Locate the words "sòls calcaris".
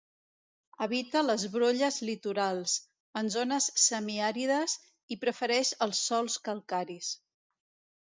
6.11-7.17